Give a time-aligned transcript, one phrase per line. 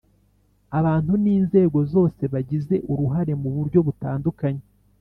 [0.79, 4.63] abantu n'inzego zose bagize uruhare mu buryo butandukanye